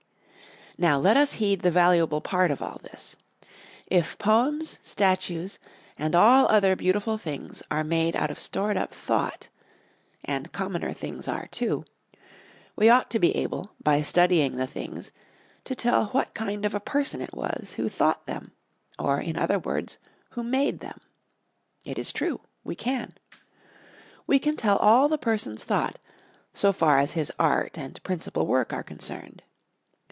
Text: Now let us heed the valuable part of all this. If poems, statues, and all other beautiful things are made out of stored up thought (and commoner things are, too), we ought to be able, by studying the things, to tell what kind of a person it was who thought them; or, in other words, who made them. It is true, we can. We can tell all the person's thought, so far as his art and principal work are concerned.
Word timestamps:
Now 0.77 0.97
let 0.97 1.15
us 1.15 1.33
heed 1.33 1.61
the 1.61 1.69
valuable 1.69 2.21
part 2.21 2.49
of 2.49 2.59
all 2.59 2.79
this. 2.81 3.15
If 3.85 4.17
poems, 4.17 4.79
statues, 4.81 5.59
and 5.95 6.15
all 6.15 6.47
other 6.47 6.75
beautiful 6.75 7.19
things 7.19 7.61
are 7.69 7.83
made 7.83 8.15
out 8.15 8.31
of 8.31 8.39
stored 8.39 8.77
up 8.77 8.91
thought 8.91 9.49
(and 10.25 10.51
commoner 10.51 10.91
things 10.91 11.27
are, 11.27 11.45
too), 11.47 11.85
we 12.75 12.89
ought 12.89 13.11
to 13.11 13.19
be 13.19 13.35
able, 13.35 13.73
by 13.83 14.01
studying 14.01 14.55
the 14.55 14.65
things, 14.65 15.11
to 15.65 15.75
tell 15.75 16.07
what 16.07 16.33
kind 16.33 16.65
of 16.65 16.73
a 16.73 16.79
person 16.79 17.21
it 17.21 17.33
was 17.35 17.73
who 17.73 17.87
thought 17.87 18.25
them; 18.25 18.51
or, 18.97 19.19
in 19.19 19.37
other 19.37 19.59
words, 19.59 19.99
who 20.31 20.41
made 20.41 20.79
them. 20.79 20.99
It 21.85 21.99
is 21.99 22.11
true, 22.11 22.41
we 22.63 22.73
can. 22.73 23.13
We 24.25 24.39
can 24.39 24.57
tell 24.57 24.77
all 24.77 25.09
the 25.09 25.19
person's 25.19 25.63
thought, 25.63 25.99
so 26.55 26.73
far 26.73 26.97
as 26.97 27.11
his 27.11 27.31
art 27.37 27.77
and 27.77 28.01
principal 28.01 28.47
work 28.47 28.73
are 28.73 28.83
concerned. 28.83 29.43